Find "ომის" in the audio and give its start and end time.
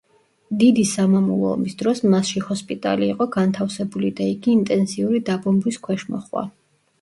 1.57-1.75